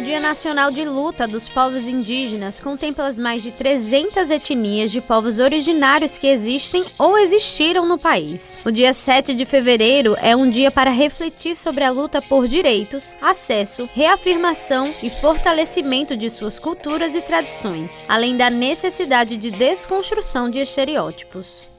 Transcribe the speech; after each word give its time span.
O 0.00 0.02
Dia 0.02 0.18
Nacional 0.18 0.70
de 0.70 0.82
Luta 0.82 1.28
dos 1.28 1.46
Povos 1.46 1.86
Indígenas 1.86 2.58
contempla 2.58 3.06
as 3.06 3.18
mais 3.18 3.42
de 3.42 3.52
300 3.52 4.30
etnias 4.30 4.90
de 4.90 4.98
povos 4.98 5.38
originários 5.38 6.16
que 6.16 6.26
existem 6.26 6.82
ou 6.98 7.18
existiram 7.18 7.84
no 7.84 7.98
país. 7.98 8.58
O 8.64 8.70
dia 8.72 8.94
7 8.94 9.34
de 9.34 9.44
fevereiro 9.44 10.16
é 10.22 10.34
um 10.34 10.48
dia 10.48 10.70
para 10.70 10.90
refletir 10.90 11.54
sobre 11.54 11.84
a 11.84 11.90
luta 11.90 12.22
por 12.22 12.48
direitos, 12.48 13.14
acesso, 13.20 13.90
reafirmação 13.92 14.90
e 15.02 15.10
fortalecimento 15.10 16.16
de 16.16 16.30
suas 16.30 16.58
culturas 16.58 17.14
e 17.14 17.20
tradições, 17.20 18.02
além 18.08 18.38
da 18.38 18.48
necessidade 18.48 19.36
de 19.36 19.50
desconstrução 19.50 20.48
de 20.48 20.60
estereótipos. 20.60 21.69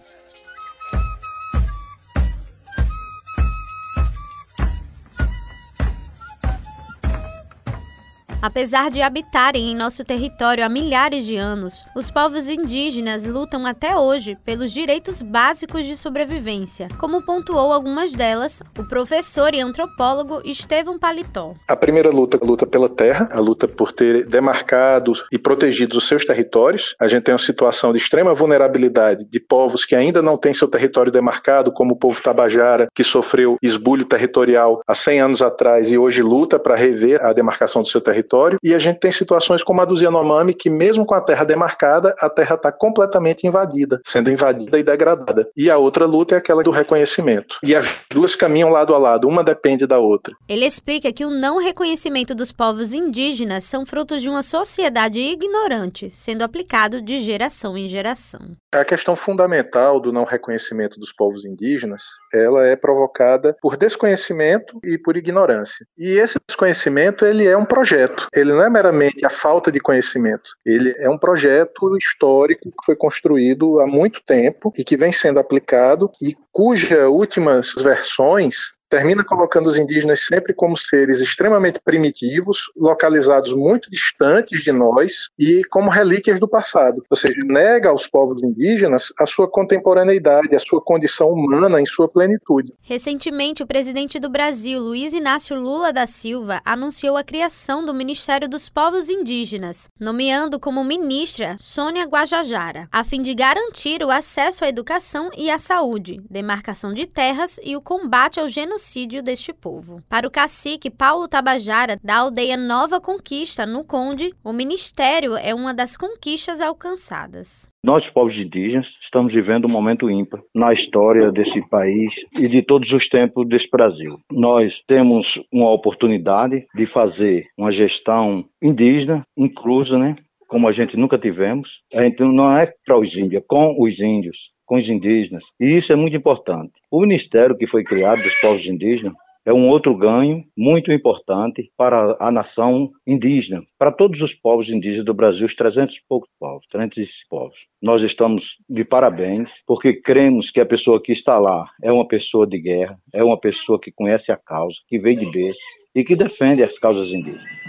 Apesar 8.42 8.90
de 8.90 9.04
habitarem 9.04 9.72
em 9.72 9.76
nosso 9.76 10.04
território 10.04 10.66
há 10.66 10.70
milhares 10.70 11.26
de 11.28 11.38
anos, 11.38 11.86
os 11.96 12.10
povos 12.10 12.50
indígenas 12.50 13.28
lutam 13.28 13.68
até 13.68 13.96
hoje 13.96 14.36
pelos 14.44 14.72
direitos 14.72 15.22
básicos 15.22 15.86
de 15.86 15.96
sobrevivência, 15.96 16.88
como 16.98 17.24
pontuou 17.24 17.72
algumas 17.72 18.14
delas 18.14 18.60
o 18.80 18.84
professor 18.84 19.54
e 19.54 19.60
antropólogo 19.60 20.42
Estevão 20.44 20.98
Palitó. 20.98 21.54
A 21.68 21.76
primeira 21.76 22.10
luta 22.10 22.38
é 22.38 22.44
a 22.44 22.48
luta 22.48 22.66
pela 22.66 22.90
terra, 22.90 23.30
a 23.32 23.40
luta 23.40 23.68
por 23.68 23.92
ter 23.92 24.26
demarcado 24.26 25.12
e 25.32 25.38
protegido 25.38 26.00
os 26.00 26.08
seus 26.08 26.26
territórios. 26.26 26.96
A 27.00 27.08
gente 27.08 27.26
tem 27.26 27.34
uma 27.34 27.40
situação 27.40 27.92
de 27.92 28.00
extrema 28.00 28.34
vulnerabilidade 28.34 29.24
de 29.24 29.40
povos 29.40 29.86
que 29.86 29.96
ainda 29.96 30.20
não 30.20 30.36
têm 30.36 30.52
seu 30.52 30.68
território 30.68 31.12
demarcado, 31.12 31.72
como 31.72 31.94
o 31.94 31.98
povo 31.98 32.20
tabajara, 32.20 32.88
que 32.96 33.04
sofreu 33.04 33.58
esbulho 33.62 34.04
territorial 34.04 34.82
há 34.88 34.96
100 34.96 35.22
anos 35.22 35.42
atrás 35.44 35.92
e 35.92 35.98
hoje 36.00 36.24
luta 36.24 36.58
para 36.58 36.76
rever 36.76 37.24
a 37.24 37.34
demarcação 37.34 37.84
do 37.84 37.88
seu 37.88 38.02
território 38.02 38.31
território, 38.32 38.58
e 38.64 38.74
a 38.74 38.80
gente 38.80 39.00
tem 39.00 39.12
situações 39.12 39.64
como 39.64 39.82
a 39.82 39.86
do 39.86 40.00
Yanomami, 40.00 40.54
que 40.54 40.70
mesmo 40.70 41.06
com 41.06 41.14
a 41.14 41.22
terra 41.22 41.44
demarcada, 41.44 42.16
a 42.20 42.30
terra 42.30 42.56
está 42.56 42.72
completamente 42.72 43.46
invadida, 43.46 44.00
sendo 44.06 44.32
invadida 44.32 44.80
e 44.80 44.84
degradada. 44.84 45.50
E 45.56 45.70
a 45.70 45.78
outra 45.78 46.06
luta 46.06 46.36
é 46.36 46.38
aquela 46.38 46.64
do 46.64 46.72
reconhecimento. 46.72 47.58
E 47.64 47.76
as 47.76 48.02
duas 48.10 48.36
caminham 48.36 48.70
lado 48.70 48.96
a 48.96 48.98
lado, 48.98 49.28
uma 49.28 49.44
depende 49.44 49.86
da 49.86 50.00
outra. 50.00 50.34
Ele 50.48 50.66
explica 50.66 51.12
que 51.12 51.26
o 51.26 51.30
não 51.30 51.60
reconhecimento 51.60 52.34
dos 52.34 52.52
povos 52.52 52.94
indígenas 52.94 53.66
são 53.66 53.86
frutos 53.86 54.22
de 54.22 54.30
uma 54.30 54.44
sociedade 54.44 55.20
ignorante, 55.20 56.10
sendo 56.10 56.44
aplicado 56.44 57.02
de 57.02 57.20
geração 57.20 57.78
em 57.78 57.88
geração. 57.88 58.56
A 58.74 58.86
questão 58.86 59.16
fundamental 59.16 60.00
do 60.00 60.14
não 60.14 60.24
reconhecimento 60.24 61.00
dos 61.00 61.12
povos 61.12 61.46
indígenas, 61.46 62.04
ela 62.34 62.66
é 62.66 62.76
provocada 62.76 63.56
por 63.62 63.76
desconhecimento 63.76 64.80
e 64.84 64.98
por 64.98 65.18
ignorância. 65.18 65.86
E 65.98 66.12
esse 66.12 66.38
desconhecimento, 66.48 67.26
ele 67.26 67.48
é 67.48 67.58
um 67.58 67.66
projeto 67.66 68.21
projeto. 68.22 68.28
Ele 68.34 68.52
não 68.52 68.64
é 68.64 68.70
meramente 68.70 69.26
a 69.26 69.30
falta 69.30 69.72
de 69.72 69.80
conhecimento. 69.80 70.52
Ele 70.66 70.94
é 70.98 71.10
um 71.10 71.18
projeto 71.18 71.98
histórico 71.98 72.70
que 72.70 72.86
foi 72.86 72.96
construído 72.96 73.80
há 73.80 73.88
muito 73.88 74.22
tempo 74.26 74.72
e 74.78 74.84
que 74.84 74.98
vem 74.98 75.12
sendo 75.12 75.40
aplicado 75.40 76.12
e 76.22 76.36
cuja 76.52 77.10
últimas 77.10 77.74
versões 77.74 78.74
termina 78.92 79.24
colocando 79.24 79.68
os 79.68 79.80
indígenas 79.80 80.26
sempre 80.26 80.54
como 80.54 80.76
seres 80.76 81.22
extremamente 81.22 81.80
primitivos, 81.80 82.70
localizados 82.76 83.54
muito 83.54 83.90
distantes 83.90 84.62
de 84.62 84.74
nós 84.74 85.30
e 85.40 85.64
como 85.64 85.90
relíquias 85.90 86.42
do 86.42 86.48
passado. 86.48 87.02
Ou 87.10 87.16
seja, 87.16 87.40
nega 87.46 87.88
aos 87.88 88.06
povos 88.06 88.44
indígenas 88.44 89.14
a 89.18 89.26
sua 89.26 89.50
contemporaneidade, 89.50 90.54
a 90.54 90.60
sua 90.60 90.82
condição 90.82 91.30
humana 91.30 91.80
em 91.80 91.86
sua 91.86 92.10
plenitude. 92.10 92.74
Recentemente, 92.82 93.64
o 93.64 93.68
presidente 93.68 94.20
do 94.20 94.30
Brasil, 94.30 94.82
Luiz 94.82 95.14
Inácio 95.14 95.58
Lula 95.58 95.94
da 95.94 96.06
Silva, 96.06 96.60
anunciou 96.66 97.16
a 97.16 97.24
criação 97.24 97.86
do 97.86 97.94
Ministério 97.94 98.50
dos 98.50 98.68
Povos 98.68 99.10
Indígenas, 99.10 99.88
nomeando 99.98 100.60
como 100.60 100.84
ministra 100.84 101.56
Sônia 101.58 102.04
Guajajara, 102.04 102.90
a 102.92 103.06
fim 103.06 103.22
de 103.22 103.34
garantir 103.34 104.04
o 104.04 104.12
acesso 104.12 104.66
à 104.66 104.68
educação 104.68 105.30
e 105.38 105.50
à 105.50 105.58
saúde, 105.58 106.20
demarcação 106.30 106.94
de 106.94 107.08
terras 107.08 107.58
e 107.64 107.78
o 107.78 107.82
combate 107.82 108.38
ao 108.38 108.50
genocídio 108.50 108.81
genocídio 108.82 109.22
deste 109.22 109.54
povo. 109.54 110.02
Para 110.10 110.28
o 110.28 110.32
cacique 110.32 110.90
Paulo 110.90 111.28
Tabajara, 111.28 112.00
da 112.04 112.18
aldeia 112.18 112.58
Nova 112.58 113.00
Conquista, 113.00 113.66
no 113.66 113.84
Conde, 113.84 114.34
o 114.44 114.52
ministério 114.52 115.36
é 115.36 115.54
uma 115.54 115.74
das 115.74 115.96
conquistas 115.96 116.60
alcançadas. 116.60 117.70
Nós, 117.84 118.10
povos 118.10 118.38
indígenas, 118.38 118.98
estamos 119.00 119.34
vivendo 119.34 119.66
um 119.66 119.70
momento 119.70 120.10
ímpar 120.10 120.42
na 120.54 120.74
história 120.74 121.32
desse 121.32 121.62
país 121.70 122.26
e 122.38 122.48
de 122.48 122.62
todos 122.62 122.92
os 122.92 123.08
tempos 123.08 123.48
desse 123.48 123.70
Brasil. 123.70 124.20
Nós 124.32 124.82
temos 124.86 125.40
uma 125.52 125.72
oportunidade 125.72 126.66
de 126.76 126.86
fazer 126.86 127.46
uma 127.58 127.72
gestão 127.72 128.46
indígena, 128.62 129.24
inclusa, 129.38 129.98
né? 129.98 130.16
como 130.48 130.68
a 130.68 130.72
gente 130.74 130.98
nunca 130.98 131.18
tivemos. 131.18 131.82
A 131.94 132.04
gente 132.04 132.22
não 132.24 132.58
é 132.58 132.70
para 132.86 133.00
os 133.00 133.16
índios, 133.16 133.42
é 133.42 133.46
com 133.48 133.82
os 133.82 134.02
índios 134.02 134.50
com 134.72 134.78
os 134.78 134.88
indígenas. 134.88 135.44
E 135.60 135.66
isso 135.76 135.92
é 135.92 135.98
muito 135.98 136.16
importante. 136.16 136.72
O 136.90 137.02
ministério 137.02 137.58
que 137.58 137.68
foi 137.68 137.84
criado 137.84 138.24
dos 138.24 138.34
povos 138.36 138.66
indígenas 138.66 139.14
é 139.46 139.52
um 139.52 139.68
outro 139.68 139.94
ganho 139.94 140.46
muito 140.58 140.94
importante 140.94 141.70
para 141.76 142.16
a 142.22 142.32
nação 142.32 142.90
indígena, 143.06 143.62
para 143.78 143.92
todos 143.92 144.22
os 144.22 144.34
povos 144.34 144.70
indígenas 144.70 145.04
do 145.04 145.14
Brasil, 145.14 145.46
os 145.46 145.56
300 145.56 145.98
e 145.98 146.00
poucos 146.08 146.30
povos, 146.40 146.66
300 146.72 147.26
povos. 147.30 147.68
Nós 147.82 148.02
estamos 148.02 148.60
de 148.70 148.86
parabéns, 148.86 149.52
porque 149.68 149.92
cremos 149.92 150.50
que 150.50 150.62
a 150.62 150.66
pessoa 150.66 151.04
que 151.04 151.12
está 151.12 151.38
lá 151.38 151.66
é 151.84 151.92
uma 151.92 152.08
pessoa 152.08 152.48
de 152.48 152.58
guerra, 152.58 152.98
é 153.14 153.22
uma 153.22 153.38
pessoa 153.38 153.78
que 153.78 153.92
conhece 153.92 154.32
a 154.32 154.38
causa, 154.38 154.78
que 154.88 154.98
veio 154.98 155.20
de 155.20 155.30
berço 155.30 155.60
e 155.94 156.02
que 156.02 156.16
defende 156.16 156.64
as 156.64 156.80
causas 156.80 157.10
indígenas. 157.10 157.61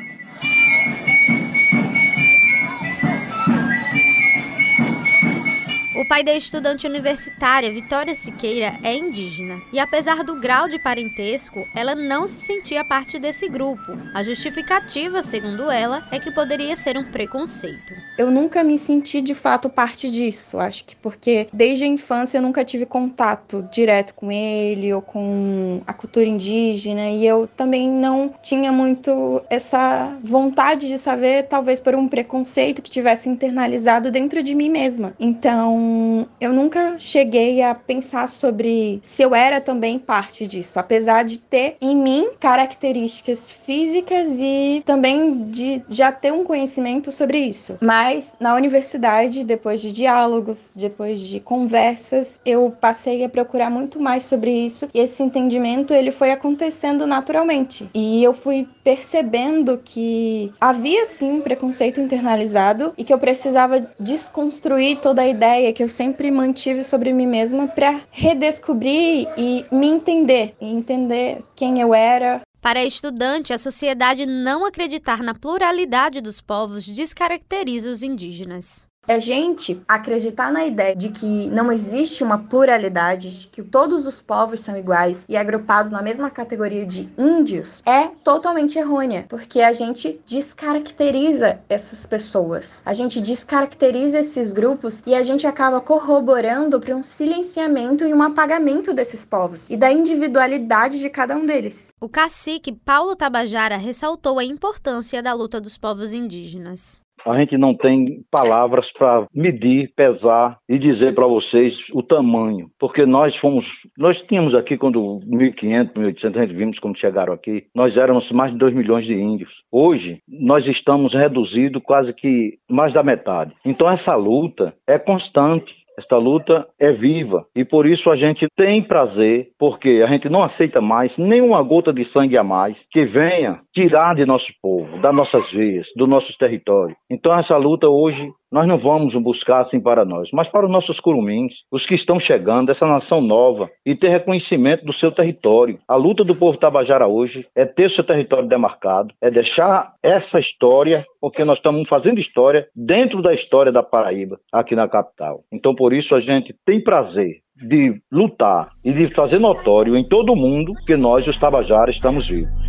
O 6.03 6.05
pai 6.05 6.25
da 6.25 6.35
estudante 6.35 6.85
universitária 6.85 7.71
Vitória 7.71 8.13
Siqueira 8.13 8.73
é 8.83 8.93
indígena 8.93 9.61
e, 9.73 9.79
apesar 9.79 10.25
do 10.25 10.35
grau 10.35 10.69
de 10.69 10.77
parentesco, 10.77 11.65
ela 11.77 11.95
não 11.95 12.27
se 12.27 12.45
sentia 12.45 12.85
parte 12.85 13.21
desse 13.21 13.49
grupo. 13.49 13.97
A 14.13 14.25
justificativa, 14.25 15.23
segundo 15.23 15.71
ela, 15.71 16.05
é 16.11 16.19
que 16.19 16.33
poderia 16.33 16.75
ser 16.75 16.99
um 16.99 17.05
preconceito. 17.05 17.95
Eu 18.19 18.33
nunca 18.33 18.65
me 18.65 18.77
senti 18.81 19.23
de 19.23 19.33
fato 19.33 19.71
parte 19.71 20.11
disso, 20.11 20.59
acho 20.59 20.85
que 20.85 20.97
porque 20.97 21.47
desde 21.53 21.85
a 21.85 21.87
infância 21.87 22.39
eu 22.39 22.43
nunca 22.43 22.65
tive 22.65 22.85
contato 22.85 23.65
direto 23.73 24.13
com 24.15 24.33
ele 24.33 24.93
ou 24.93 25.01
com 25.01 25.83
a 25.87 25.93
cultura 25.93 26.27
indígena 26.27 27.11
e 27.11 27.25
eu 27.25 27.49
também 27.57 27.89
não 27.89 28.35
tinha 28.43 28.73
muito 28.73 29.41
essa 29.49 30.19
vontade 30.25 30.89
de 30.89 30.99
saber, 30.99 31.45
talvez 31.45 31.79
por 31.79 31.95
um 31.95 32.09
preconceito 32.09 32.83
que 32.83 32.91
tivesse 32.91 33.29
internalizado 33.29 34.11
dentro 34.11 34.43
de 34.43 34.53
mim 34.53 34.69
mesma. 34.69 35.15
Então, 35.21 35.92
eu 36.41 36.53
nunca 36.53 36.99
cheguei 36.99 37.63
a 37.63 37.75
pensar 37.75 38.29
sobre 38.29 39.01
se 39.03 39.23
eu 39.23 39.35
era 39.35 39.61
também 39.61 39.99
parte 39.99 40.47
disso, 40.47 40.79
apesar 40.79 41.25
de 41.25 41.39
ter 41.39 41.77
em 41.81 41.97
mim 41.97 42.31
características 42.39 43.51
físicas 43.51 44.29
e 44.41 44.83
também 44.85 45.45
de 45.51 45.83
já 45.89 46.11
ter 46.13 46.33
um 46.33 46.45
conhecimento 46.45 47.13
sobre 47.13 47.39
isso. 47.39 47.79
Mas 47.81 48.33
na 48.41 48.55
universidade, 48.55 49.45
depois 49.45 49.81
de 49.81 49.93
diálogos, 49.93 50.73
depois 50.75 51.21
de 51.21 51.41
conversas, 51.41 52.41
eu 52.45 52.75
passei 52.81 53.25
a 53.25 53.29
procurar 53.29 53.71
muito 53.71 54.01
mais 54.01 54.25
sobre 54.25 54.51
isso 54.51 54.89
e 54.93 55.01
esse 55.01 55.23
entendimento 55.23 55.95
ele 55.95 56.11
foi 56.11 56.31
acontecendo 56.31 57.07
naturalmente. 57.07 57.89
E 57.95 58.23
eu 58.23 58.35
fui 58.35 58.69
percebendo 58.85 59.81
que 59.85 60.53
havia 60.61 61.05
sim 61.07 61.31
um 61.31 61.41
preconceito 61.41 62.01
internalizado 62.01 62.93
e 62.97 63.05
que 63.05 63.13
eu 63.13 63.19
precisava 63.19 63.87
desconstruir 63.99 64.99
toda 64.99 65.23
a 65.23 65.29
ideia 65.29 65.73
que 65.73 65.82
que 65.83 65.85
eu 65.85 65.89
sempre 65.89 66.31
mantive 66.31 66.85
sobre 66.85 67.13
mim 67.13 67.27
mesma 67.27 67.67
para 67.67 68.03
redescobrir 68.13 69.27
e 69.37 69.67
me 69.73 69.89
entender, 69.89 70.55
e 70.61 70.67
entender 70.67 71.43
quem 71.57 71.81
eu 71.81 71.93
era, 71.93 72.41
para 72.61 72.79
a 72.79 72.85
estudante, 72.85 73.53
a 73.53 73.59
sociedade 73.59 74.25
não 74.25 74.65
acreditar 74.65 75.21
na 75.21 75.35
pluralidade 75.35 76.21
dos 76.21 76.41
povos 76.41 76.87
descaracteriza 76.87 77.91
os 77.91 78.05
indígenas. 78.05 78.87
A 79.09 79.19
gente 79.19 79.83
acreditar 79.89 80.53
na 80.53 80.65
ideia 80.65 80.95
de 80.95 81.09
que 81.09 81.51
não 81.51 81.73
existe 81.73 82.23
uma 82.23 82.39
pluralidade, 82.39 83.41
de 83.41 83.49
que 83.49 83.61
todos 83.61 84.07
os 84.07 84.23
povos 84.23 84.61
são 84.61 84.77
iguais 84.77 85.27
e 85.29 85.37
agrupados 85.37 85.91
na 85.91 86.01
mesma 86.01 86.31
categoria 86.31 86.87
de 86.87 87.13
índios 87.19 87.83
é 87.85 88.07
totalmente 88.23 88.79
errônea, 88.79 89.27
porque 89.29 89.61
a 89.61 89.73
gente 89.73 90.21
descaracteriza 90.25 91.59
essas 91.69 92.07
pessoas, 92.07 92.81
a 92.87 92.93
gente 92.93 93.21
descaracteriza 93.21 94.21
esses 94.21 94.53
grupos 94.53 95.03
e 95.05 95.17
a 95.17 95.23
gente 95.23 95.49
acaba 95.49 95.81
corroborando 95.81 96.79
para 96.79 96.95
um 96.95 97.03
silenciamento 97.03 98.05
e 98.05 98.15
um 98.15 98.23
apagamento 98.23 98.95
desses 98.95 99.27
povos 99.27 99.67
e 99.69 99.77
da 99.77 99.91
individualidade 99.91 101.01
de 101.01 101.11
cada 101.11 101.35
um 101.35 101.45
deles. 101.45 101.89
O 102.01 102.09
cacique 102.09 102.71
Paulo 102.71 103.17
Tabajara 103.17 103.77
ressaltou 103.79 104.39
a 104.39 104.45
importância 104.45 105.21
da 105.21 105.33
luta 105.33 105.61
dos 105.61 105.77
povos 105.77 106.13
indígenas. 106.13 107.03
A 107.27 107.37
gente 107.39 107.57
não 107.57 107.75
tem 107.75 108.25
palavras 108.31 108.93
para 108.93 109.27
medir, 109.35 109.93
pesar 109.95 110.59
e 110.69 110.79
dizer 110.79 111.15
para 111.15 111.27
vocês 111.27 111.87
o 111.93 112.03
tamanho, 112.03 112.71
porque 112.79 113.07
nós 113.07 113.37
fomos, 113.37 113.87
nós 113.97 114.21
tínhamos 114.23 114.55
aqui 114.55 114.77
quando 114.77 115.21
1500, 115.25 115.95
1800 115.95 116.39
a 116.39 116.45
gente 116.45 116.57
vimos 116.57 116.79
como 116.79 116.97
chegaram 116.97 117.33
aqui, 117.33 117.67
nós 117.75 117.97
éramos 117.97 118.31
mais 118.33 118.53
de 118.53 118.59
2 118.59 118.75
milhões 118.75 119.05
de 119.05 119.15
índios. 119.15 119.63
Hoje 119.71 120.23
nós 120.29 120.67
estamos 120.67 121.15
reduzidos 121.15 121.83
quase 121.85 122.13
que 122.13 122.59
mais 122.69 122.93
da 122.93 123.03
metade. 123.03 123.55
Então 123.65 123.89
essa 123.89 124.15
luta 124.15 124.75
é 124.87 124.99
constante. 124.99 125.82
Esta 126.03 126.17
luta 126.17 126.69
é 126.81 126.91
viva 126.91 127.47
e 127.55 127.65
por 127.65 127.87
isso 127.87 128.11
a 128.11 128.17
gente 128.17 128.49
tem 128.57 128.83
prazer, 128.83 129.53
porque 129.57 130.03
a 130.05 130.09
gente 130.09 130.29
não 130.29 130.43
aceita 130.43 130.81
mais 130.81 131.17
nenhuma 131.17 131.63
gota 131.63 131.93
de 131.93 132.03
sangue 132.03 132.37
a 132.37 132.43
mais 132.43 132.85
que 132.91 133.05
venha 133.05 133.61
tirar 133.73 134.17
de 134.17 134.27
nosso 134.27 134.53
povo, 134.61 134.99
das 134.99 135.15
nossas 135.15 135.53
veias, 135.53 135.93
dos 135.95 136.09
nossos 136.09 136.37
territórios. 136.37 136.99
Então 137.09 137.33
essa 137.33 137.57
luta 137.57 137.89
hoje 137.89 138.29
nós 138.53 138.67
não 138.69 138.77
vamos 138.77 139.15
buscar 139.15 139.61
assim 139.61 139.81
para 139.81 140.05
nós, 140.05 140.31
mas 140.33 140.47
para 140.47 140.67
os 140.67 140.71
nossos 140.71 141.01
curumins, 141.01 141.65
os 141.71 141.87
que 141.87 141.95
estão 141.95 142.21
chegando, 142.21 142.71
essa 142.71 142.87
nação 142.87 143.23
nova, 143.23 143.71
e 143.85 143.95
ter 143.95 144.11
reconhecimento 144.11 144.85
do 144.85 144.93
seu 144.93 145.11
território. 145.11 145.79
A 145.89 145.97
luta 145.97 146.23
do 146.23 146.35
povo 146.35 146.59
Tabajara 146.59 147.09
hoje 147.09 147.47
é 147.55 147.65
ter 147.65 147.91
seu 147.91 148.05
território 148.05 148.47
demarcado, 148.47 149.15
é 149.21 149.31
deixar 149.31 149.95
essa 150.03 150.39
história, 150.39 151.05
porque 151.19 151.45
nós 151.45 151.59
estamos 151.59 151.89
fazendo 151.89 152.21
história 152.21 152.69
dentro 152.77 153.23
da 153.23 153.33
história 153.33 153.73
da 153.73 153.83
Paraíba, 153.83 154.39
aqui 154.53 154.77
na 154.77 154.87
capital. 154.87 155.43
Então, 155.51 155.75
por 155.75 155.93
isso, 155.95 156.15
a 156.15 156.21
gente 156.21 156.55
tem 156.65 156.79
prazer 156.79 157.41
de 157.57 158.01
lutar 158.11 158.71
e 158.85 158.93
de 158.93 159.09
fazer 159.09 159.39
notório 159.39 159.97
em 159.97 160.05
todo 160.05 160.37
mundo 160.37 160.75
que 160.87 160.97
nós, 160.97 161.27
os 161.27 161.39
Tabajaras, 161.39 161.95
estamos 161.95 162.29
vivos. 162.29 162.62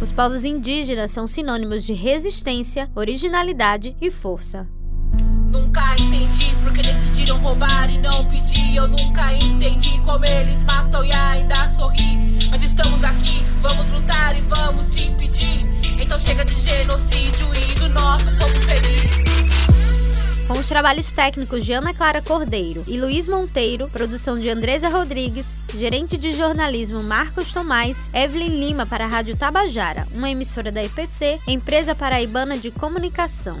Os 0.00 0.10
povos 0.10 0.46
indígenas 0.46 1.10
são 1.10 1.26
sinônimos 1.26 1.84
de 1.84 1.92
resistência, 1.92 2.90
originalidade 2.94 3.94
e 4.00 4.10
força. 4.10 4.66
Nunca 5.50 5.92
entendi 5.92 6.54
porque 6.64 6.80
decidiram 6.80 7.38
roubar 7.38 7.90
e 7.90 7.98
não 7.98 8.24
pedir. 8.24 8.76
Eu 8.76 8.88
nunca 8.88 9.34
entendi 9.34 10.00
como 10.00 10.24
eles 10.24 10.58
matam 10.62 11.04
e 11.04 11.12
ainda 11.12 11.68
sorri. 11.68 12.38
Mas 12.50 12.62
estamos 12.62 13.04
aqui, 13.04 13.44
vamos 13.60 13.79
trabalhos 20.80 21.12
técnicos 21.12 21.66
de 21.66 21.74
Ana 21.74 21.92
Clara 21.92 22.22
Cordeiro 22.22 22.82
e 22.88 22.98
Luiz 22.98 23.28
Monteiro, 23.28 23.86
produção 23.90 24.38
de 24.38 24.48
Andresa 24.48 24.88
Rodrigues, 24.88 25.58
gerente 25.76 26.16
de 26.16 26.32
jornalismo 26.32 27.02
Marcos 27.02 27.52
Tomás, 27.52 28.08
Evelyn 28.14 28.58
Lima 28.58 28.86
para 28.86 29.04
a 29.04 29.06
Rádio 29.06 29.36
Tabajara, 29.36 30.08
uma 30.14 30.30
emissora 30.30 30.72
da 30.72 30.82
EPC, 30.82 31.38
empresa 31.46 31.94
paraibana 31.94 32.56
de 32.56 32.70
comunicação. 32.70 33.58